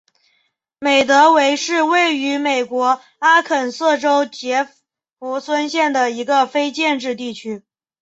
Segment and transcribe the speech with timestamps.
[0.79, 4.67] 米德韦是位于美国阿肯色州杰
[5.19, 7.63] 佛逊县的一个非建制地区。